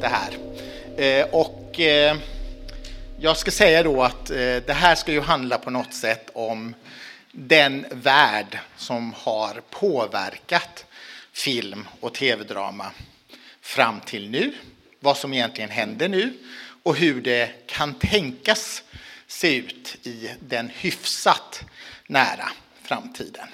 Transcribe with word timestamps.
det 0.00 0.08
här. 0.08 0.36
Eh, 0.96 1.26
och 1.30 1.80
eh, 1.80 2.16
jag 3.20 3.36
ska 3.36 3.50
säga 3.50 3.82
då 3.82 4.02
att 4.02 4.30
eh, 4.30 4.36
det 4.36 4.76
här 4.76 4.94
ska 4.94 5.12
ju 5.12 5.20
handla 5.20 5.58
på 5.58 5.70
något 5.70 5.94
sätt 5.94 6.30
om 6.32 6.74
den 7.32 7.86
värld 7.90 8.58
som 8.76 9.14
har 9.16 9.62
påverkat 9.70 10.84
film 11.32 11.88
och 12.00 12.14
tv-drama 12.14 12.90
fram 13.60 14.00
till 14.00 14.30
nu, 14.30 14.52
vad 15.00 15.16
som 15.16 15.32
egentligen 15.32 15.70
händer 15.70 16.08
nu 16.08 16.32
och 16.82 16.96
hur 16.96 17.20
det 17.20 17.66
kan 17.66 17.94
tänkas 17.94 18.82
se 19.26 19.56
ut 19.56 19.96
i 20.06 20.30
den 20.40 20.70
hyfsat 20.74 21.62
nära 22.06 22.48
framtiden. 22.82 23.48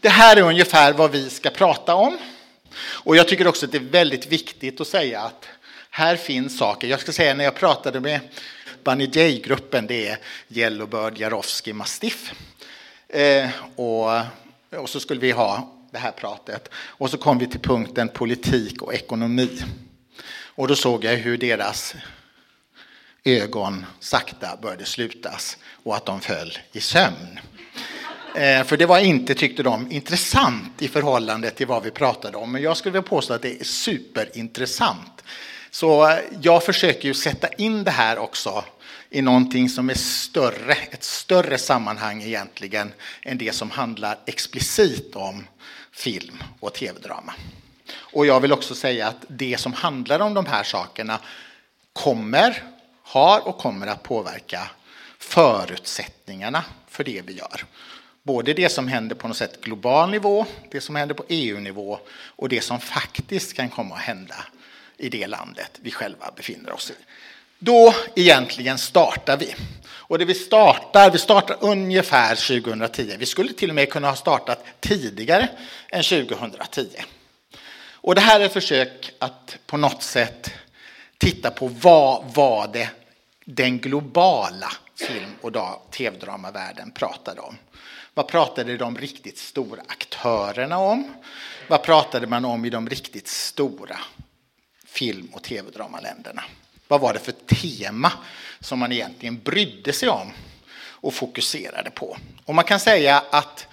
Det 0.00 0.08
här 0.08 0.36
är 0.36 0.42
ungefär 0.42 0.92
vad 0.92 1.10
vi 1.10 1.30
ska 1.30 1.50
prata 1.50 1.94
om. 1.94 2.18
Och 2.78 3.16
jag 3.16 3.28
tycker 3.28 3.46
också 3.46 3.66
att 3.66 3.72
det 3.72 3.78
är 3.78 3.90
väldigt 3.90 4.26
viktigt 4.26 4.80
att 4.80 4.88
säga 4.88 5.20
att 5.20 5.48
här 5.90 6.16
finns 6.16 6.58
saker. 6.58 6.88
Jag 6.88 7.00
ska 7.00 7.12
säga 7.12 7.34
när 7.34 7.44
jag 7.44 7.54
pratade 7.54 8.00
med 8.00 8.20
Bunny 8.84 9.04
J-gruppen, 9.04 9.86
det 9.86 10.08
är 10.08 10.18
Yellowbird, 10.48 11.18
Jarowski, 11.18 11.72
Mastiff. 11.72 12.32
Eh, 13.08 13.50
och, 13.76 14.10
och 14.80 14.90
så 14.90 15.00
skulle 15.00 15.20
vi 15.20 15.30
ha 15.30 15.72
det 15.90 15.98
här 15.98 16.12
pratet. 16.12 16.68
Och 16.74 17.10
så 17.10 17.18
kom 17.18 17.38
vi 17.38 17.46
till 17.46 17.60
punkten 17.60 18.08
politik 18.08 18.82
och 18.82 18.94
ekonomi. 18.94 19.62
Och 20.56 20.68
då 20.68 20.76
såg 20.76 21.04
jag 21.04 21.16
hur 21.16 21.38
deras 21.38 21.94
ögon 23.24 23.86
sakta 24.00 24.58
började 24.62 24.84
slutas 24.84 25.56
och 25.84 25.96
att 25.96 26.06
de 26.06 26.20
föll 26.20 26.58
i 26.72 26.80
sömn. 26.80 27.40
Eh, 28.36 28.64
för 28.64 28.76
det 28.76 28.86
var 28.86 28.98
inte, 28.98 29.34
tyckte 29.34 29.62
de, 29.62 29.90
intressant 29.92 30.82
i 30.82 30.88
förhållande 30.88 31.50
till 31.50 31.66
vad 31.66 31.82
vi 31.82 31.90
pratade 31.90 32.36
om. 32.36 32.52
Men 32.52 32.62
jag 32.62 32.76
skulle 32.76 32.92
vilja 32.92 33.08
påstå 33.08 33.34
att 33.34 33.42
det 33.42 33.60
är 33.60 33.64
superintressant. 33.64 35.24
Så 35.70 36.08
eh, 36.10 36.18
jag 36.42 36.64
försöker 36.64 37.08
ju 37.08 37.14
sätta 37.14 37.48
in 37.48 37.84
det 37.84 37.90
här 37.90 38.18
också 38.18 38.64
i 39.10 39.22
någonting 39.22 39.68
som 39.68 39.90
är 39.90 39.94
större, 39.94 40.72
ett 40.72 41.04
större 41.04 41.58
sammanhang 41.58 42.22
egentligen 42.22 42.92
än 43.22 43.38
det 43.38 43.54
som 43.54 43.70
handlar 43.70 44.18
explicit 44.26 45.16
om 45.16 45.46
film 45.92 46.42
och 46.60 46.74
tv-drama. 46.74 47.34
Och 47.96 48.26
jag 48.26 48.40
vill 48.40 48.52
också 48.52 48.74
säga 48.74 49.08
att 49.08 49.24
det 49.28 49.60
som 49.60 49.72
handlar 49.72 50.20
om 50.20 50.34
de 50.34 50.46
här 50.46 50.62
sakerna 50.62 51.18
kommer, 51.92 52.62
har 53.02 53.48
och 53.48 53.58
kommer 53.58 53.86
att 53.86 54.02
påverka 54.02 54.70
förutsättningarna 55.18 56.64
för 56.88 57.04
det 57.04 57.22
vi 57.26 57.32
gör. 57.32 57.64
Både 58.26 58.52
det 58.52 58.68
som 58.68 58.88
händer 58.88 59.16
på 59.16 59.28
något 59.28 59.36
sätt 59.36 59.60
global 59.60 60.10
nivå, 60.10 60.46
det 60.70 60.80
som 60.80 60.96
händer 60.96 61.14
på 61.14 61.24
EU-nivå 61.28 61.98
och 62.36 62.48
det 62.48 62.60
som 62.60 62.80
faktiskt 62.80 63.54
kan 63.54 63.68
komma 63.68 63.94
att 63.94 64.00
hända 64.00 64.34
i 64.96 65.08
det 65.08 65.26
landet 65.26 65.70
vi 65.82 65.90
själva 65.90 66.30
befinner 66.36 66.72
oss 66.72 66.90
i. 66.90 66.94
Då 67.58 67.94
egentligen 68.14 68.78
startar 68.78 69.36
vi. 69.36 69.54
Och 69.88 70.18
det 70.18 70.24
vi 70.24 70.34
startar, 70.34 71.10
vi 71.10 71.18
startar 71.18 71.56
ungefär 71.60 72.60
2010. 72.60 73.16
Vi 73.18 73.26
skulle 73.26 73.52
till 73.52 73.68
och 73.68 73.74
med 73.74 73.92
kunna 73.92 74.08
ha 74.08 74.16
startat 74.16 74.64
tidigare 74.80 75.48
än 75.88 76.02
2010. 76.02 76.86
Och 77.90 78.14
det 78.14 78.20
här 78.20 78.40
är 78.40 78.44
ett 78.44 78.52
försök 78.52 79.12
att 79.18 79.58
på 79.66 79.76
något 79.76 80.02
sätt 80.02 80.50
titta 81.18 81.50
på 81.50 81.68
vad 81.68 82.24
var 82.34 82.68
det 82.72 82.88
den 83.44 83.78
globala 83.78 84.72
film 85.08 85.34
och 85.40 85.52
tv-dramavärlden 85.90 86.90
pratade 86.90 87.40
om. 87.40 87.56
Vad 88.16 88.28
pratade 88.28 88.76
de 88.76 88.98
riktigt 88.98 89.38
stora 89.38 89.82
aktörerna 89.88 90.78
om? 90.78 91.14
Vad 91.68 91.82
pratade 91.82 92.26
man 92.26 92.44
om 92.44 92.64
i 92.64 92.70
de 92.70 92.88
riktigt 92.88 93.28
stora 93.28 93.98
film 94.86 95.28
och 95.32 95.42
tv-dramaländerna? 95.42 96.44
Vad 96.88 97.00
var 97.00 97.12
det 97.12 97.18
för 97.18 97.32
tema 97.32 98.12
som 98.60 98.78
man 98.78 98.92
egentligen 98.92 99.38
brydde 99.38 99.92
sig 99.92 100.08
om 100.08 100.32
och 100.78 101.14
fokuserade 101.14 101.90
på? 101.90 102.16
Och 102.44 102.54
man 102.54 102.64
kan 102.64 102.80
säga 102.80 103.24
att 103.30 103.66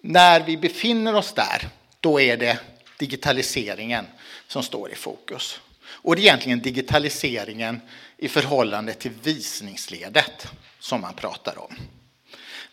när 0.00 0.40
vi 0.40 0.56
befinner 0.56 1.14
oss 1.14 1.32
där, 1.32 1.68
då 2.00 2.20
är 2.20 2.36
det 2.36 2.58
digitaliseringen 2.98 4.06
som 4.48 4.62
står 4.62 4.92
i 4.92 4.94
fokus. 4.94 5.60
Och 5.86 6.16
det 6.16 6.22
är 6.22 6.24
egentligen 6.24 6.60
digitaliseringen 6.60 7.80
i 8.16 8.28
förhållande 8.28 8.94
till 8.94 9.12
visningsledet 9.22 10.46
som 10.78 11.00
man 11.00 11.14
pratar 11.14 11.58
om. 11.58 11.76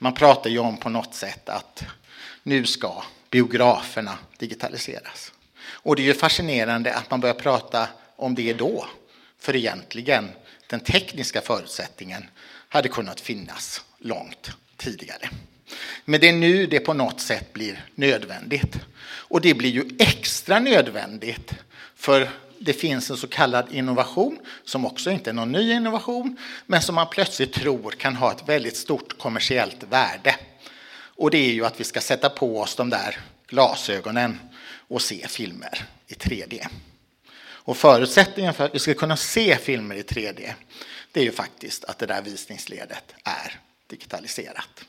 Man 0.03 0.13
pratar 0.13 0.49
ju 0.49 0.59
om 0.59 0.77
på 0.77 0.89
något 0.89 1.13
sätt 1.13 1.49
att 1.49 1.83
nu 2.43 2.65
ska 2.65 3.03
biograferna 3.29 4.17
digitaliseras. 4.37 5.33
Och 5.63 5.95
det 5.95 6.01
är 6.01 6.05
ju 6.05 6.13
fascinerande 6.13 6.93
att 6.93 7.11
man 7.11 7.19
börjar 7.19 7.35
prata 7.35 7.87
om 8.15 8.35
det 8.35 8.53
då. 8.53 8.85
För 9.39 9.55
egentligen, 9.55 10.29
den 10.67 10.79
tekniska 10.79 11.41
förutsättningen 11.41 12.23
hade 12.69 12.89
kunnat 12.89 13.21
finnas 13.21 13.81
långt 13.97 14.51
tidigare. 14.77 15.29
Men 16.05 16.19
det 16.19 16.29
är 16.29 16.33
nu 16.33 16.65
det 16.65 16.79
på 16.79 16.93
något 16.93 17.21
sätt 17.21 17.53
blir 17.53 17.85
nödvändigt. 17.95 18.79
Och 19.03 19.41
det 19.41 19.53
blir 19.53 19.69
ju 19.69 19.89
extra 19.99 20.59
nödvändigt 20.59 21.53
för 21.95 22.29
det 22.61 22.73
finns 22.73 23.11
en 23.11 23.17
så 23.17 23.27
kallad 23.27 23.71
innovation 23.71 24.39
som 24.65 24.85
också 24.85 25.11
inte 25.11 25.29
är 25.29 25.33
någon 25.33 25.51
ny 25.51 25.71
innovation 25.71 26.37
men 26.65 26.81
som 26.81 26.95
man 26.95 27.07
plötsligt 27.09 27.53
tror 27.53 27.91
kan 27.91 28.15
ha 28.15 28.31
ett 28.31 28.49
väldigt 28.49 28.77
stort 28.77 29.17
kommersiellt 29.17 29.83
värde. 29.83 30.35
Och 30.93 31.31
det 31.31 31.37
är 31.37 31.51
ju 31.51 31.65
att 31.65 31.79
vi 31.79 31.83
ska 31.83 32.01
sätta 32.01 32.29
på 32.29 32.59
oss 32.59 32.75
de 32.75 32.89
där 32.89 33.19
glasögonen 33.47 34.39
och 34.87 35.01
se 35.01 35.27
filmer 35.27 35.85
i 36.07 36.13
3D. 36.13 36.67
Och 37.63 37.77
förutsättningen 37.77 38.53
för 38.53 38.65
att 38.65 38.75
vi 38.75 38.79
ska 38.79 38.93
kunna 38.93 39.17
se 39.17 39.57
filmer 39.57 39.95
i 39.95 40.01
3D 40.01 40.53
det 41.11 41.19
är 41.19 41.23
ju 41.23 41.31
faktiskt 41.31 41.85
att 41.85 41.97
det 41.97 42.05
där 42.05 42.21
visningsledet 42.21 43.13
är 43.23 43.59
digitaliserat. 43.87 44.83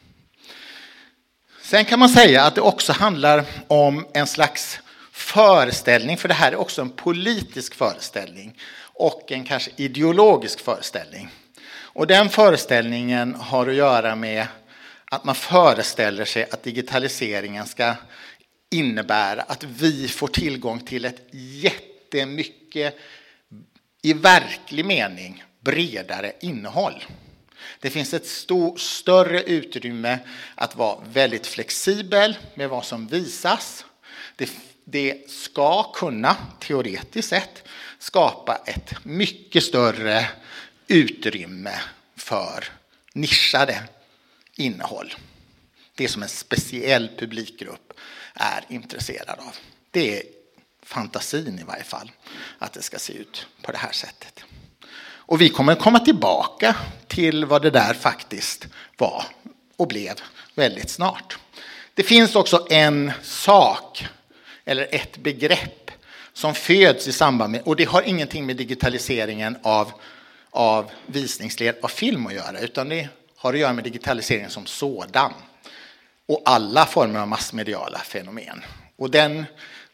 Sen 1.63 1.85
kan 1.85 1.99
man 1.99 2.09
säga 2.09 2.45
att 2.45 2.55
det 2.55 2.61
också 2.61 2.93
handlar 2.93 3.45
om 3.69 4.07
en 4.15 4.27
slags 4.27 4.81
föreställning, 5.33 6.17
för 6.17 6.29
det 6.29 6.35
här 6.35 6.53
är 6.53 6.57
också 6.57 6.83
en 6.83 6.91
politisk 6.91 7.75
föreställning 7.75 8.59
och 8.83 9.33
en 9.33 9.45
kanske 9.45 9.71
ideologisk 9.77 10.61
föreställning. 10.61 11.29
Och 11.73 12.07
den 12.07 12.29
föreställningen 12.29 13.35
har 13.35 13.67
att 13.67 13.75
göra 13.75 14.17
med 14.17 14.47
att 15.05 15.25
man 15.25 15.35
föreställer 15.35 16.25
sig 16.25 16.51
att 16.51 16.63
digitaliseringen 16.63 17.67
ska 17.67 17.95
innebära 18.71 19.43
att 19.43 19.65
vi 19.65 20.09
får 20.09 20.29
tillgång 20.29 20.81
till 20.81 21.05
ett 21.05 21.29
jättemycket, 21.33 22.99
i 24.03 24.13
verklig 24.13 24.85
mening, 24.85 25.45
bredare 25.61 26.33
innehåll. 26.41 27.05
Det 27.81 27.91
finns 27.91 28.15
ett 28.15 28.27
stor, 28.27 28.77
större 28.77 29.43
utrymme 29.43 30.19
att 30.55 30.77
vara 30.77 30.99
väldigt 31.13 31.47
flexibel 31.47 32.37
med 32.55 32.69
vad 32.69 32.85
som 32.85 33.07
visas. 33.07 33.85
Det 34.37 34.51
det 34.85 35.31
ska 35.31 35.93
kunna, 35.93 36.37
teoretiskt 36.61 37.29
sett, 37.29 37.65
skapa 37.99 38.57
ett 38.67 39.05
mycket 39.05 39.65
större 39.65 40.29
utrymme 40.87 41.81
för 42.17 42.65
nischade 43.13 43.83
innehåll. 44.57 45.15
Det 45.95 46.09
som 46.09 46.23
en 46.23 46.29
speciell 46.29 47.11
publikgrupp 47.19 47.93
är 48.35 48.65
intresserad 48.69 49.39
av. 49.39 49.57
Det 49.91 50.19
är 50.19 50.23
fantasin 50.83 51.59
i 51.59 51.63
varje 51.63 51.85
fall, 51.85 52.11
att 52.59 52.73
det 52.73 52.83
ska 52.83 52.99
se 52.99 53.13
ut 53.13 53.47
på 53.63 53.73
det 53.73 53.79
här 53.79 53.93
sättet. 53.93 54.45
Och 55.05 55.41
vi 55.41 55.49
kommer 55.49 55.75
komma 55.75 55.99
tillbaka 55.99 56.77
till 57.09 57.45
vad 57.45 57.63
det 57.63 57.71
där 57.71 57.95
faktiskt 57.95 58.69
var 58.97 59.25
och 59.77 59.89
blev 59.89 60.15
väldigt 60.55 60.91
snart. 60.91 61.39
Det 61.95 62.03
finns 62.03 62.37
också 62.37 62.67
en 62.71 63.13
sak 63.23 64.07
eller 64.65 64.89
ett 64.91 65.17
begrepp 65.17 65.91
som 66.33 66.55
föds 66.55 67.09
i 67.09 67.13
samband 67.13 67.53
med, 67.53 67.63
och 67.63 67.77
det 67.77 67.85
har 67.85 68.03
ingenting 68.03 68.47
med 68.47 68.57
digitaliseringen 68.57 69.57
av, 69.63 69.93
av 70.51 70.91
visningsled 71.07 71.75
av 71.83 71.89
film 71.89 72.27
att 72.27 72.35
göra, 72.35 72.59
utan 72.59 72.89
det 72.89 73.09
har 73.37 73.53
att 73.53 73.59
göra 73.59 73.73
med 73.73 73.85
digitaliseringen 73.85 74.51
som 74.51 74.67
sådan 74.67 75.33
och 76.27 76.43
alla 76.45 76.87
former 76.87 77.21
av 77.21 77.29
massmediala 77.29 77.99
fenomen. 77.99 78.63
Och 78.97 79.11
den 79.11 79.45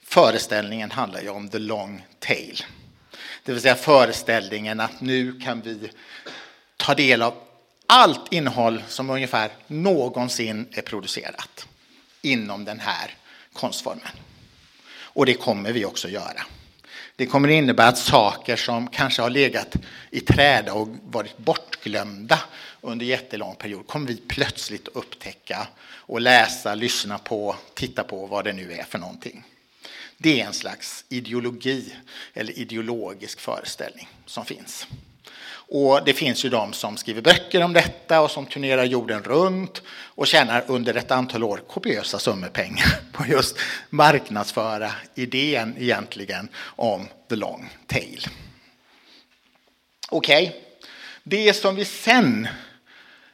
föreställningen 0.02 0.90
handlar 0.90 1.20
ju 1.20 1.28
om 1.28 1.48
the 1.48 1.58
long 1.58 2.06
tail. 2.18 2.62
Det 3.44 3.52
vill 3.52 3.60
säga 3.62 3.74
föreställningen 3.74 4.80
att 4.80 5.00
nu 5.00 5.40
kan 5.40 5.60
vi 5.60 5.90
ta 6.76 6.94
del 6.94 7.22
av 7.22 7.34
allt 7.86 8.32
innehåll 8.32 8.82
som 8.88 9.10
ungefär 9.10 9.50
någonsin 9.66 10.68
är 10.72 10.82
producerat 10.82 11.66
inom 12.22 12.64
den 12.64 12.80
här 12.80 13.14
konstformen. 13.52 14.08
Och 15.12 15.26
det 15.26 15.34
kommer 15.34 15.72
vi 15.72 15.84
också 15.84 16.08
göra. 16.08 16.42
Det 17.16 17.26
kommer 17.26 17.48
innebära 17.48 17.88
att 17.88 17.98
saker 17.98 18.56
som 18.56 18.88
kanske 18.88 19.22
har 19.22 19.30
legat 19.30 19.76
i 20.10 20.20
träda 20.20 20.72
och 20.74 20.88
varit 21.04 21.38
bortglömda 21.38 22.40
under 22.80 23.06
jättelång 23.06 23.54
period 23.54 23.86
kommer 23.86 24.06
vi 24.06 24.16
plötsligt 24.16 24.88
upptäcka 24.88 25.68
och 25.84 26.20
läsa, 26.20 26.74
lyssna 26.74 27.18
på, 27.18 27.56
titta 27.74 28.04
på 28.04 28.26
vad 28.26 28.44
det 28.44 28.52
nu 28.52 28.72
är 28.72 28.82
för 28.82 28.98
någonting. 28.98 29.44
Det 30.16 30.40
är 30.40 30.46
en 30.46 30.52
slags 30.52 31.04
ideologi 31.08 31.94
eller 32.34 32.58
ideologisk 32.58 33.40
föreställning 33.40 34.08
som 34.26 34.44
finns. 34.44 34.86
Och 35.70 36.04
det 36.04 36.12
finns 36.12 36.44
ju 36.44 36.48
de 36.48 36.72
som 36.72 36.96
skriver 36.96 37.22
böcker 37.22 37.62
om 37.62 37.72
detta 37.72 38.20
och 38.20 38.30
som 38.30 38.46
turnerar 38.46 38.84
jorden 38.84 39.22
runt 39.22 39.82
och 39.88 40.26
tjänar 40.26 40.64
under 40.66 40.94
ett 40.94 41.10
antal 41.10 41.44
år 41.44 41.62
kopiösa 41.68 42.18
summor 42.18 42.48
pengar 42.48 43.00
på 43.12 43.26
just 43.26 43.58
marknadsföra 43.90 44.90
idén 45.14 45.74
egentligen 45.78 46.48
om 46.58 47.08
the 47.28 47.36
long 47.36 47.70
tail. 47.86 48.26
Okej, 50.08 50.48
okay. 50.48 50.60
det 51.22 51.52
som 51.52 51.76
vi 51.76 51.84
sen 51.84 52.48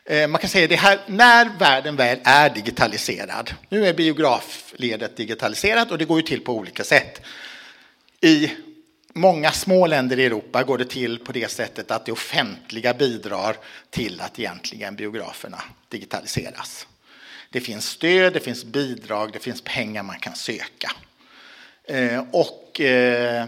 eh, 0.04 0.28
man 0.28 0.40
kan 0.40 0.50
säga 0.50 0.66
det 0.66 0.76
här, 0.76 1.00
när 1.06 1.58
världen 1.58 1.96
väl 1.96 2.18
är 2.24 2.50
digitaliserad, 2.50 3.54
nu 3.68 3.86
är 3.86 3.94
biografledet 3.94 5.16
digitaliserat 5.16 5.90
och 5.90 5.98
det 5.98 6.04
går 6.04 6.20
ju 6.20 6.26
till 6.26 6.40
på 6.40 6.52
olika 6.52 6.84
sätt. 6.84 7.20
I 8.20 8.50
många 9.14 9.52
små 9.52 9.86
länder 9.86 10.18
i 10.18 10.24
Europa 10.24 10.62
går 10.62 10.78
det 10.78 10.84
till 10.84 11.18
på 11.18 11.32
det 11.32 11.50
sättet 11.50 11.90
att 11.90 12.06
det 12.06 12.12
offentliga 12.12 12.94
bidrar 12.94 13.56
till 13.90 14.20
att 14.20 14.38
egentligen 14.38 14.96
biograferna 14.96 15.62
digitaliseras. 15.88 16.86
Det 17.50 17.60
finns 17.60 17.88
stöd, 17.88 18.32
det 18.32 18.40
finns 18.40 18.64
bidrag, 18.64 19.32
det 19.32 19.38
finns 19.38 19.62
pengar 19.62 20.02
man 20.02 20.18
kan 20.18 20.34
söka. 20.34 20.92
Eh, 21.84 22.24
och 22.30 22.80
eh, 22.80 23.46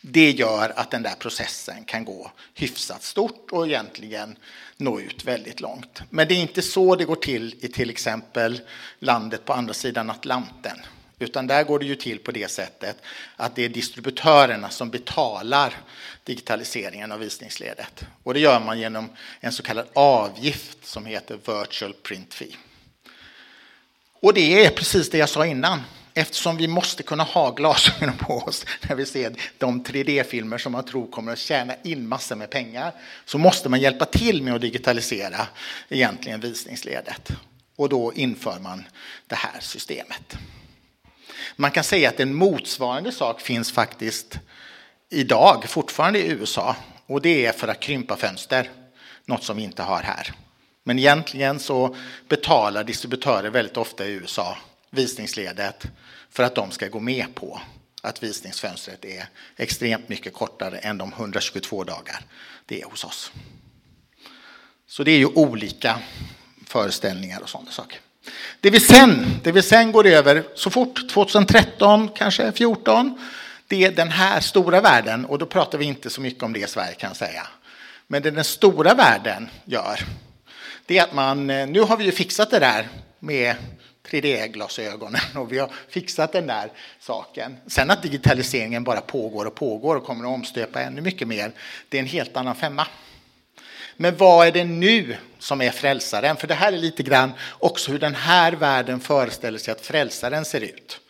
det 0.00 0.30
gör 0.30 0.72
att 0.76 0.90
den 0.90 1.02
där 1.02 1.14
processen 1.18 1.84
kan 1.84 2.04
gå 2.04 2.32
hyfsat 2.54 3.02
stort 3.02 3.50
och 3.50 3.66
egentligen 3.66 4.36
nå 4.76 5.00
ut 5.00 5.24
väldigt 5.24 5.60
långt. 5.60 6.02
Men 6.10 6.28
det 6.28 6.34
är 6.34 6.42
inte 6.42 6.62
så 6.62 6.96
det 6.96 7.04
går 7.04 7.16
till 7.16 7.54
i 7.60 7.68
till 7.68 7.90
exempel 7.90 8.60
landet 8.98 9.44
på 9.44 9.52
andra 9.52 9.74
sidan 9.74 10.10
Atlanten 10.10 10.78
utan 11.18 11.46
där 11.46 11.64
går 11.64 11.78
det 11.78 11.86
ju 11.86 11.94
till 11.94 12.18
på 12.18 12.32
det 12.32 12.50
sättet 12.50 12.96
att 13.36 13.56
det 13.56 13.64
är 13.64 13.68
distributörerna 13.68 14.70
som 14.70 14.90
betalar 14.90 15.74
digitaliseringen 16.24 17.12
av 17.12 17.18
visningsledet. 17.18 18.04
Och 18.22 18.34
det 18.34 18.40
gör 18.40 18.60
man 18.60 18.78
genom 18.78 19.08
en 19.40 19.52
så 19.52 19.62
kallad 19.62 19.86
avgift 19.92 20.86
som 20.86 21.06
heter 21.06 21.34
Virtual 21.34 21.92
Print 21.92 22.34
Fee. 22.34 22.56
Och 24.20 24.34
det 24.34 24.64
är 24.64 24.70
precis 24.70 25.10
det 25.10 25.18
jag 25.18 25.28
sa 25.28 25.46
innan. 25.46 25.82
Eftersom 26.14 26.56
vi 26.56 26.68
måste 26.68 27.02
kunna 27.02 27.22
ha 27.22 27.50
glasögonen 27.50 28.16
på 28.16 28.38
oss 28.38 28.66
när 28.88 28.96
vi 28.96 29.06
ser 29.06 29.34
de 29.58 29.84
3D-filmer 29.84 30.58
som 30.58 30.72
man 30.72 30.84
tror 30.84 31.06
kommer 31.10 31.32
att 31.32 31.38
tjäna 31.38 31.74
in 31.84 32.08
massor 32.08 32.36
med 32.36 32.50
pengar 32.50 32.92
så 33.24 33.38
måste 33.38 33.68
man 33.68 33.80
hjälpa 33.80 34.04
till 34.04 34.42
med 34.42 34.54
att 34.54 34.60
digitalisera 34.60 35.46
egentligen 35.88 36.40
visningsledet. 36.40 37.28
Och 37.76 37.88
då 37.88 38.12
inför 38.14 38.58
man 38.60 38.84
det 39.26 39.34
här 39.34 39.60
systemet. 39.60 40.36
Man 41.56 41.70
kan 41.70 41.84
säga 41.84 42.08
att 42.08 42.20
en 42.20 42.34
motsvarande 42.34 43.12
sak 43.12 43.40
finns 43.40 43.72
faktiskt 43.72 44.38
idag 45.08 45.64
fortfarande 45.68 46.18
i 46.18 46.30
USA 46.30 46.76
och 47.06 47.22
det 47.22 47.46
är 47.46 47.52
för 47.52 47.68
att 47.68 47.80
krympa 47.80 48.16
fönster, 48.16 48.70
något 49.24 49.44
som 49.44 49.56
vi 49.56 49.62
inte 49.62 49.82
har 49.82 50.02
här. 50.02 50.32
Men 50.84 50.98
egentligen 50.98 51.60
så 51.60 51.96
betalar 52.28 52.84
distributörer 52.84 53.50
väldigt 53.50 53.76
ofta 53.76 54.06
i 54.06 54.10
USA 54.10 54.56
visningsledet 54.90 55.86
för 56.30 56.42
att 56.42 56.54
de 56.54 56.70
ska 56.70 56.88
gå 56.88 57.00
med 57.00 57.34
på 57.34 57.60
att 58.02 58.22
visningsfönstret 58.22 59.04
är 59.04 59.28
extremt 59.56 60.08
mycket 60.08 60.32
kortare 60.32 60.78
än 60.78 60.98
de 60.98 61.12
122 61.12 61.84
dagar 61.84 62.20
det 62.66 62.80
är 62.82 62.84
hos 62.84 63.04
oss. 63.04 63.32
Så 64.86 65.04
det 65.04 65.10
är 65.10 65.18
ju 65.18 65.26
olika 65.26 66.02
föreställningar 66.66 67.40
och 67.40 67.48
sådana 67.48 67.70
saker. 67.70 68.00
Det 68.60 68.70
vi 68.70 68.80
sen, 68.80 69.40
det 69.42 69.52
vi 69.52 69.62
sen 69.62 69.92
går 69.92 70.06
över 70.06 70.44
så 70.54 70.70
fort, 70.70 71.08
2013, 71.10 72.08
kanske 72.08 72.52
14, 72.52 73.18
det 73.66 73.84
är 73.84 73.90
den 73.90 74.10
här 74.10 74.40
stora 74.40 74.80
världen 74.80 75.24
och 75.24 75.38
då 75.38 75.46
pratar 75.46 75.78
vi 75.78 75.84
inte 75.84 76.10
så 76.10 76.20
mycket 76.20 76.42
om 76.42 76.52
det 76.52 76.60
i 76.60 76.66
Sverige 76.66 76.94
kan 76.94 77.10
jag 77.10 77.16
säga. 77.16 77.46
Men 78.06 78.22
det 78.22 78.30
den 78.30 78.44
stora 78.44 78.94
världen 78.94 79.48
gör, 79.64 80.00
det 80.86 80.98
är 80.98 81.02
att 81.02 81.14
man, 81.14 81.50
eh, 81.50 81.66
nu 81.66 81.80
har 81.80 81.96
vi 81.96 82.04
ju 82.04 82.12
fixat 82.12 82.50
det 82.50 82.58
där 82.58 82.88
med 83.18 83.56
3D-glasögonen 84.10 85.20
och 85.36 85.52
vi 85.52 85.58
har 85.58 85.70
fixat 85.88 86.32
den 86.32 86.46
där 86.46 86.72
saken. 87.00 87.56
Sen 87.66 87.90
att 87.90 88.02
digitaliseringen 88.02 88.84
bara 88.84 89.00
pågår 89.00 89.44
och 89.44 89.54
pågår 89.54 89.96
och 89.96 90.04
kommer 90.04 90.24
att 90.24 90.34
omstöpa 90.34 90.80
ännu 90.80 91.00
mycket 91.00 91.28
mer, 91.28 91.52
det 91.88 91.98
är 91.98 92.02
en 92.02 92.08
helt 92.08 92.36
annan 92.36 92.54
femma. 92.54 92.86
Men 94.00 94.16
vad 94.16 94.46
är 94.46 94.52
det 94.52 94.64
nu 94.64 95.16
som 95.38 95.60
är 95.60 95.70
frälsaren? 95.70 96.36
För 96.36 96.46
det 96.46 96.54
här 96.54 96.72
är 96.72 96.78
lite 96.78 97.02
grann 97.02 97.32
också 97.50 97.92
hur 97.92 97.98
den 97.98 98.14
här 98.14 98.52
världen 98.52 99.00
föreställer 99.00 99.58
sig 99.58 99.72
att 99.72 99.80
frälsaren 99.80 100.44
ser 100.44 100.60
ut. 100.60 101.00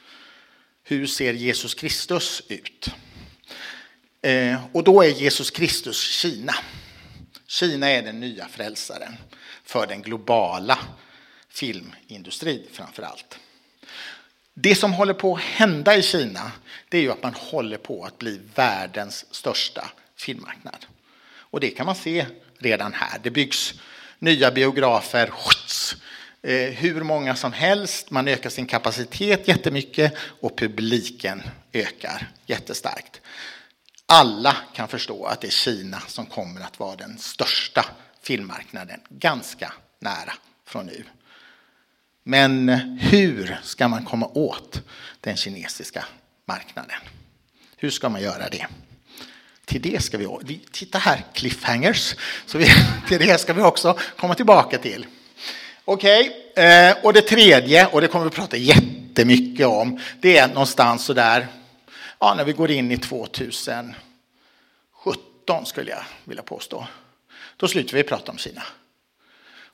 Hur 0.84 1.06
ser 1.06 1.32
Jesus 1.32 1.74
Kristus 1.74 2.42
ut? 2.48 2.90
Eh, 4.22 4.60
och 4.72 4.84
då 4.84 5.02
är 5.02 5.08
Jesus 5.08 5.50
Kristus 5.50 6.00
Kina. 6.00 6.54
Kina 7.46 7.90
är 7.90 8.02
den 8.02 8.20
nya 8.20 8.48
frälsaren 8.48 9.16
för 9.64 9.86
den 9.86 10.02
globala 10.02 10.78
filmindustrin 11.48 12.66
framför 12.72 13.02
allt. 13.02 13.38
Det 14.54 14.74
som 14.74 14.92
håller 14.92 15.14
på 15.14 15.34
att 15.34 15.42
hända 15.42 15.96
i 15.96 16.02
Kina 16.02 16.52
det 16.88 16.98
är 16.98 17.02
ju 17.02 17.12
att 17.12 17.22
man 17.22 17.34
håller 17.34 17.78
på 17.78 18.04
att 18.04 18.18
bli 18.18 18.40
världens 18.54 19.34
största 19.34 19.90
filmmarknad. 20.16 20.86
Och 21.50 21.60
det 21.60 21.70
kan 21.70 21.86
man 21.86 21.94
se 21.94 22.26
redan 22.58 22.92
här. 22.92 23.18
Det 23.22 23.30
byggs 23.30 23.74
nya 24.18 24.50
biografer, 24.50 25.32
eh, 26.42 26.52
hur 26.52 27.02
många 27.02 27.36
som 27.36 27.52
helst. 27.52 28.10
Man 28.10 28.28
ökar 28.28 28.50
sin 28.50 28.66
kapacitet 28.66 29.48
jättemycket 29.48 30.14
och 30.40 30.58
publiken 30.58 31.42
ökar 31.72 32.28
jättestarkt. 32.46 33.20
Alla 34.06 34.56
kan 34.74 34.88
förstå 34.88 35.24
att 35.24 35.40
det 35.40 35.46
är 35.46 35.50
Kina 35.50 36.00
som 36.00 36.26
kommer 36.26 36.60
att 36.60 36.78
vara 36.78 36.96
den 36.96 37.18
största 37.18 37.84
filmmarknaden 38.22 39.00
ganska 39.08 39.72
nära 39.98 40.32
från 40.66 40.86
nu. 40.86 41.04
Men 42.22 42.68
hur 43.00 43.60
ska 43.62 43.88
man 43.88 44.04
komma 44.04 44.26
åt 44.26 44.82
den 45.20 45.36
kinesiska 45.36 46.04
marknaden? 46.44 47.00
Hur 47.76 47.90
ska 47.90 48.08
man 48.08 48.22
göra 48.22 48.48
det? 48.48 48.66
Till 49.68 49.82
det 49.82 50.02
ska 50.02 50.18
vi, 50.18 50.60
titta 50.70 50.98
här, 50.98 51.24
cliffhangers, 51.32 52.14
så 52.46 52.58
vi, 52.58 52.66
till 53.08 53.18
det 53.18 53.40
ska 53.40 53.52
vi 53.52 53.62
också 53.62 53.98
komma 54.16 54.34
tillbaka 54.34 54.78
till. 54.78 55.06
Okej, 55.84 56.30
okay. 56.52 56.64
eh, 56.64 56.96
och 57.02 57.12
det 57.12 57.22
tredje, 57.22 57.86
och 57.86 58.00
det 58.00 58.08
kommer 58.08 58.24
vi 58.24 58.30
prata 58.30 58.56
jättemycket 58.56 59.66
om, 59.66 60.00
det 60.20 60.38
är 60.38 60.48
någonstans 60.48 61.04
sådär 61.04 61.46
ja, 62.18 62.34
när 62.34 62.44
vi 62.44 62.52
går 62.52 62.70
in 62.70 62.92
i 62.92 62.98
2017 62.98 63.94
skulle 65.64 65.90
jag 65.90 66.04
vilja 66.24 66.42
påstå. 66.42 66.86
Då 67.56 67.68
slutar 67.68 67.96
vi 67.96 68.02
prata 68.02 68.32
om 68.32 68.38
Kina. 68.38 68.62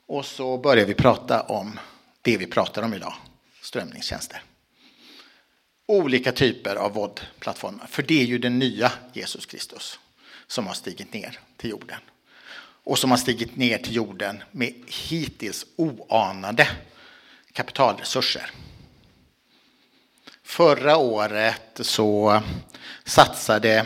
Och 0.07 0.25
så 0.25 0.57
börjar 0.57 0.85
vi 0.85 0.93
prata 0.93 1.41
om 1.41 1.79
det 2.21 2.37
vi 2.37 2.47
pratar 2.47 2.83
om 2.83 2.93
idag, 2.93 3.13
strömningstjänster 3.61 4.41
olika 5.85 6.31
typer 6.31 6.75
av 6.75 6.93
VOD-plattformar. 6.93 7.87
För 7.87 8.03
det 8.03 8.21
är 8.21 8.25
ju 8.25 8.37
den 8.37 8.59
nya 8.59 8.91
Jesus 9.13 9.45
Kristus 9.45 9.99
som 10.47 10.67
har 10.67 10.73
stigit 10.73 11.13
ner 11.13 11.39
till 11.57 11.69
jorden. 11.69 11.99
Och 12.83 12.99
som 12.99 13.11
har 13.11 13.17
stigit 13.17 13.55
ner 13.55 13.77
till 13.77 13.95
jorden 13.95 14.43
med 14.51 14.73
hittills 14.87 15.65
oanade 15.75 16.67
kapitalresurser. 17.53 18.51
Förra 20.43 20.97
året 20.97 21.79
så 21.81 22.41
satsade 23.03 23.85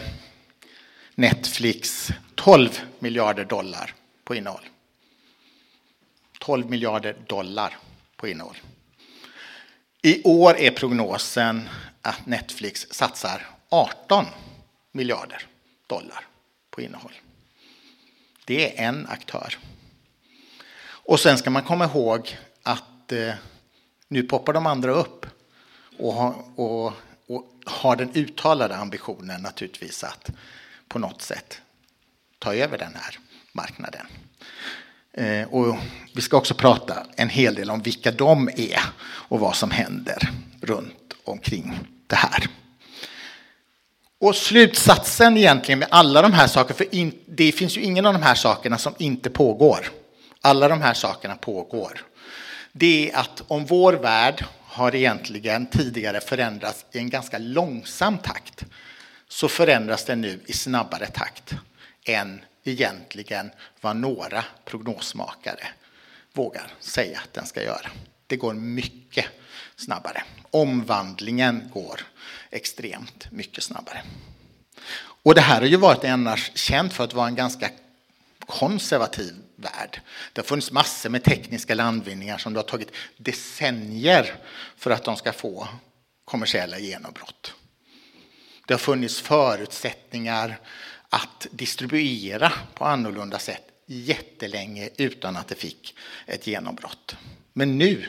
Netflix 1.16 2.10
12 2.36 2.80
miljarder 3.00 3.46
dollar 3.46 3.96
på 4.24 4.36
innehåll. 4.36 4.70
12 6.40 6.70
miljarder 6.70 7.18
dollar 7.28 7.78
på 8.16 8.28
innehåll. 8.28 8.58
I 10.02 10.24
år 10.24 10.58
är 10.58 10.72
prognosen 10.72 11.70
att 12.02 12.26
Netflix 12.26 12.88
satsar 12.92 13.48
18 13.70 14.26
miljarder 14.92 15.46
dollar 15.88 16.28
på 16.70 16.82
innehåll. 16.82 17.14
Det 18.46 18.80
är 18.80 18.88
en 18.88 19.08
aktör. 19.08 19.58
Och 20.82 21.20
sen 21.20 21.38
ska 21.38 21.50
man 21.50 21.64
komma 21.64 21.86
ihåg 21.86 22.38
att 22.64 23.12
eh, 23.12 23.34
nu 24.08 24.24
poppar 24.24 24.54
de 24.54 24.66
andra 24.66 24.92
upp 24.92 25.26
och, 25.98 26.14
har, 26.14 26.36
och, 26.56 26.94
och 27.28 27.54
har 27.66 27.96
den 27.96 28.12
uttalade 28.14 28.76
ambitionen 28.76 29.42
naturligtvis 29.42 30.04
att 30.04 30.30
på 30.88 31.00
något 31.00 31.22
sätt 31.22 31.62
ta 32.40 32.56
över 32.56 32.78
den 32.78 32.96
här 32.96 33.20
marknaden. 33.52 34.08
Eh, 35.20 35.48
och 35.54 35.78
vi 36.14 36.22
ska 36.22 36.38
också 36.38 36.54
prata 36.54 37.06
en 37.16 37.30
hel 37.30 37.56
del 37.56 37.70
om 37.70 37.82
vilka 37.82 38.12
de 38.12 38.50
är 38.58 38.80
och 39.02 39.40
vad 39.40 39.56
som 39.56 39.72
händer 39.72 40.30
runt 40.62 41.14
omkring 41.24 41.80
det 42.08 42.16
här. 42.16 42.48
Och 44.20 44.36
slutsatsen 44.36 45.38
egentligen 45.38 45.80
med 45.80 45.88
alla 45.92 46.22
de 46.22 46.34
här 46.34 46.48
sakerna, 46.48 46.78
för 46.78 46.96
in, 46.96 47.14
det 47.26 47.52
finns 47.52 47.78
ju 47.78 47.82
ingen 47.82 48.06
av 48.06 48.14
de 48.14 48.22
här 48.22 48.36
sakerna 48.36 48.78
som 48.78 48.94
inte 48.98 49.30
pågår. 49.30 49.90
Alla 50.42 50.68
de 50.68 50.82
här 50.82 50.94
sakerna 50.94 51.36
pågår. 51.36 52.06
Det 52.72 53.12
är 53.12 53.18
att 53.18 53.44
om 53.48 53.66
vår 53.66 53.94
värld 53.94 54.46
har 54.66 54.96
egentligen 54.96 55.66
tidigare 55.66 56.22
förändrats 56.22 56.86
i 56.92 56.98
en 56.98 57.10
ganska 57.10 57.38
långsam 57.38 58.18
takt 58.18 58.66
så 59.30 59.48
förändras 59.48 60.06
den 60.06 60.22
nu 60.22 60.40
i 60.46 60.54
snabbare 60.54 61.08
takt 61.08 61.54
än 62.06 62.42
egentligen 62.64 63.52
vad 63.82 63.96
några 63.96 64.46
prognosmakare 64.66 65.68
vågar 66.34 66.74
säga 66.80 67.20
att 67.24 67.34
den 67.34 67.46
ska 67.46 67.64
göra. 67.64 67.90
Det 68.28 68.38
går 68.38 68.54
mycket 68.54 69.26
snabbare. 69.76 70.24
Omvandlingen 70.52 71.70
går 71.74 72.02
extremt 72.50 73.32
mycket 73.32 73.64
snabbare. 73.64 74.04
Och 75.24 75.36
det 75.36 75.42
här 75.42 75.62
har 75.62 75.68
ju 75.68 75.78
varit 75.78 76.04
annars 76.04 76.52
känt 76.56 76.94
för 76.94 77.04
att 77.04 77.14
vara 77.14 77.28
en 77.28 77.36
ganska 77.36 77.70
konservativ 78.46 79.36
värld. 79.56 80.02
Det 80.34 80.42
har 80.42 80.46
funnits 80.46 80.72
massor 80.72 81.10
med 81.10 81.24
tekniska 81.24 81.76
landvinningar 81.76 82.38
som 82.38 82.54
det 82.54 82.60
har 82.60 82.68
tagit 82.68 82.92
decennier 83.18 84.36
för 84.78 84.92
att 84.92 85.04
de 85.04 85.16
ska 85.16 85.34
få 85.34 85.68
kommersiella 86.26 86.80
genombrott. 86.80 87.54
Det 88.68 88.74
har 88.74 88.80
funnits 88.80 89.22
förutsättningar 89.22 90.60
att 91.10 91.48
distribuera 91.52 92.54
på 92.74 92.86
annorlunda 92.86 93.40
sätt 93.40 93.64
jättelänge 93.86 94.90
utan 94.98 95.38
att 95.38 95.48
det 95.48 95.56
fick 95.56 95.96
ett 96.26 96.48
genombrott. 96.48 97.16
Men 97.54 97.78
nu, 97.78 98.06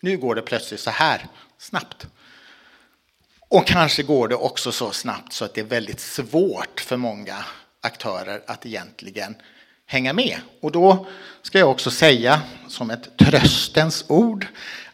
nu 0.00 0.16
går 0.16 0.34
det 0.34 0.42
plötsligt 0.42 0.80
så 0.80 0.90
här 0.90 1.26
snabbt. 1.58 2.06
Och 3.48 3.66
kanske 3.66 4.02
går 4.02 4.28
det 4.28 4.34
också 4.34 4.72
så 4.72 4.90
snabbt 4.90 5.32
så 5.32 5.44
att 5.44 5.54
det 5.54 5.60
är 5.60 5.64
väldigt 5.64 6.00
svårt 6.00 6.80
för 6.80 6.96
många 6.96 7.44
aktörer 7.80 8.42
att 8.46 8.66
egentligen 8.66 9.36
hänga 9.86 10.12
med. 10.12 10.38
Och 10.60 10.72
då 10.72 11.06
ska 11.42 11.58
jag 11.58 11.70
också 11.70 11.90
säga 11.90 12.42
som 12.68 12.90
ett 12.90 13.18
tröstens 13.18 14.04
ord 14.08 14.46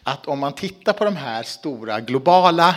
att 0.03 0.27
om 0.27 0.39
man 0.39 0.55
tittar 0.55 0.93
på 0.93 1.05
de 1.05 1.15
här 1.15 1.43
stora 1.43 1.99
globala 1.99 2.75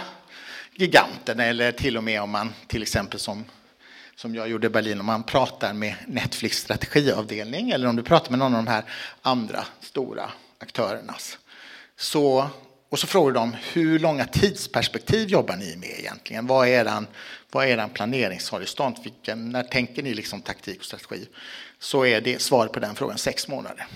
giganterna 0.74 1.44
eller 1.44 1.72
till 1.72 1.96
och 1.96 2.04
med 2.04 2.22
om 2.22 2.30
man 2.30 2.54
till 2.66 2.82
exempel 2.82 3.20
som 3.20 3.44
som 4.16 4.34
jag 4.34 4.48
gjorde 4.48 4.66
i 4.66 4.70
Berlin, 4.70 5.00
om 5.00 5.06
man 5.06 5.22
pratar 5.22 5.72
med 5.72 5.94
Netflix 6.06 6.58
strategiavdelning 6.58 7.70
eller 7.70 7.88
om 7.88 7.96
du 7.96 8.02
pratar 8.02 8.30
med 8.30 8.38
någon 8.38 8.54
av 8.54 8.64
de 8.64 8.70
här 8.70 8.84
andra 9.22 9.64
stora 9.80 10.30
aktörernas. 10.58 11.38
Så, 11.96 12.50
och 12.88 12.98
så 12.98 13.06
frågar 13.06 13.34
de 13.34 13.56
hur 13.72 13.98
långa 13.98 14.24
tidsperspektiv 14.24 15.28
jobbar 15.28 15.56
ni 15.56 15.76
med 15.76 15.98
egentligen? 15.98 16.46
Vad 16.46 16.68
är 16.68 16.72
eran, 16.72 17.06
vad 17.50 17.64
är 17.64 17.68
eran 17.68 17.90
planeringshorisont? 17.90 19.06
Vilken, 19.06 19.50
när 19.50 19.62
tänker 19.62 20.02
ni 20.02 20.14
liksom 20.14 20.42
taktik 20.42 20.78
och 20.78 20.84
strategi? 20.84 21.28
Så 21.78 22.06
är 22.06 22.20
det 22.20 22.42
svar 22.42 22.66
på 22.66 22.80
den 22.80 22.94
frågan 22.94 23.18
sex 23.18 23.48
månader. 23.48 23.86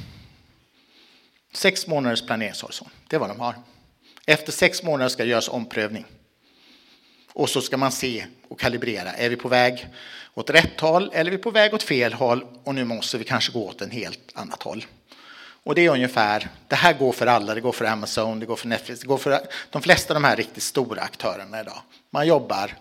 Sex 1.53 1.87
månaders 1.87 2.27
planeringshorisont, 2.27 2.93
det 3.09 3.17
är 3.17 3.21
vad 3.21 3.31
de 3.31 3.41
har. 3.41 3.55
Efter 4.27 4.53
sex 4.53 4.83
månader 4.83 5.09
ska 5.09 5.23
det 5.23 5.31
göras 5.31 5.49
omprövning. 5.49 6.05
Och 7.37 7.51
så 7.51 7.61
ska 7.61 7.77
man 7.77 7.93
se 7.93 8.27
och 8.49 8.61
kalibrera. 8.61 9.13
Är 9.13 9.29
vi 9.29 9.37
på 9.37 9.49
väg 9.49 9.89
åt 10.35 10.51
rätt 10.51 10.81
håll 10.81 11.11
eller 11.13 11.31
är 11.31 11.37
vi 11.37 11.43
på 11.43 11.51
väg 11.51 11.75
åt 11.75 11.83
fel 11.83 12.13
håll? 12.13 12.47
Och 12.65 12.75
nu 12.75 12.85
måste 12.85 13.19
vi 13.19 13.25
kanske 13.25 13.53
gå 13.53 13.69
åt 13.69 13.83
en 13.83 13.91
helt 13.91 14.21
annat 14.35 14.63
håll. 14.63 14.87
Och 15.39 15.75
det 15.75 15.87
är 15.87 15.91
ungefär, 15.91 16.49
det 16.69 16.77
här 16.77 16.93
går 16.93 17.13
för 17.13 17.27
alla, 17.27 17.55
det 17.55 17.61
går 17.61 17.73
för 17.73 17.85
Amazon, 17.85 18.41
det 18.41 18.47
går 18.47 18.57
för 18.57 18.69
Netflix, 18.69 19.01
det 19.01 19.07
går 19.07 19.19
för 19.19 19.41
de 19.71 19.83
flesta 19.83 20.15
av 20.15 20.23
de 20.23 20.27
här 20.27 20.37
riktigt 20.37 20.63
stora 20.63 21.03
aktörerna 21.03 21.61
idag. 21.61 21.79
Man 22.11 22.27
jobbar 22.27 22.73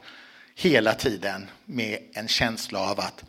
hela 0.55 0.93
tiden 0.93 1.50
med 1.65 2.00
en 2.13 2.27
känsla 2.27 2.79
av 2.79 3.00
att 3.00 3.24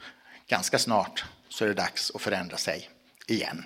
ganska 0.49 0.79
snart 0.79 1.25
så 1.49 1.65
är 1.65 1.69
det 1.69 1.75
dags 1.75 2.13
att 2.15 2.23
förändra 2.23 2.57
sig 2.57 2.91
igen. 3.27 3.65